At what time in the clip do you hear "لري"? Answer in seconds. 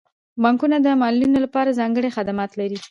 2.59-2.77